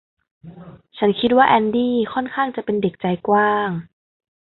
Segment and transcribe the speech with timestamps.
[0.97, 3.69] ฉันคิดว่าแอนดี้ค่อนข้างจะเป็นเด็กใจกว้าง